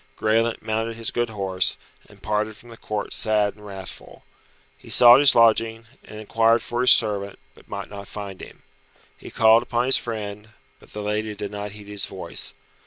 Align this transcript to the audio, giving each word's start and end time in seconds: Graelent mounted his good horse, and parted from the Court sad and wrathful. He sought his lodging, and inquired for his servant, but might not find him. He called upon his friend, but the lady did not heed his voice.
Graelent 0.17 0.63
mounted 0.63 0.95
his 0.95 1.11
good 1.11 1.29
horse, 1.29 1.77
and 2.09 2.23
parted 2.23 2.57
from 2.57 2.71
the 2.71 2.75
Court 2.75 3.13
sad 3.13 3.53
and 3.53 3.63
wrathful. 3.63 4.23
He 4.75 4.89
sought 4.89 5.19
his 5.19 5.35
lodging, 5.35 5.85
and 6.03 6.19
inquired 6.19 6.63
for 6.63 6.81
his 6.81 6.89
servant, 6.89 7.37
but 7.53 7.69
might 7.69 7.87
not 7.87 8.07
find 8.07 8.41
him. 8.41 8.63
He 9.15 9.29
called 9.29 9.61
upon 9.61 9.85
his 9.85 9.97
friend, 9.97 10.49
but 10.79 10.93
the 10.93 11.03
lady 11.03 11.35
did 11.35 11.51
not 11.51 11.73
heed 11.73 11.85
his 11.87 12.07
voice. 12.07 12.51